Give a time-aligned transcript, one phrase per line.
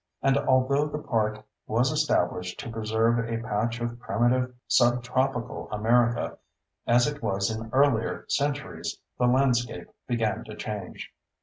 [0.23, 6.39] And although the park was established to preserve a patch of primitive subtropical America
[6.87, 11.13] as it was in earlier centuries, the landscape began to change.